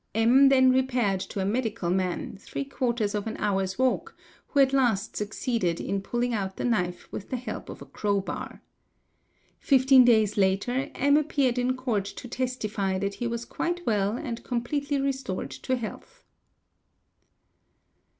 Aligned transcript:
M 0.15 0.49
then 0.49 0.71
repaired 0.71 1.19
to 1.19 1.41
a 1.41 1.45
medica] 1.45 1.87
man, 1.87 2.35
three 2.35 2.63
quarters 2.65 3.13
of 3.13 3.27
an 3.27 3.37
hour's 3.37 3.77
walk, 3.77 4.15
who 4.47 4.59
at 4.59 4.73
last 4.73 5.15
succeeded 5.15 5.79
in 5.79 6.01
pulling 6.01 6.33
out 6.33 6.57
the 6.57 6.65
knife 6.65 7.07
with 7.11 7.29
the 7.29 7.37
help 7.37 7.69
of 7.69 7.83
a 7.83 7.85
crow 7.85 8.19
bar. 8.19 8.63
Fifteen 9.59 10.03
days 10.03 10.37
later, 10.37 10.89
M 10.95 11.17
appeared 11.17 11.59
in 11.59 11.77
Court 11.77 12.05
to 12.05 12.27
testify 12.27 12.97
that 12.97 13.13
he 13.21 13.27
was 13.27 13.45
quite 13.45 13.85
well 13.85 14.17
and 14.17 14.43
completely 14.43 14.99
restored 14.99 15.51
to— 15.51 15.75
health. 15.75 16.23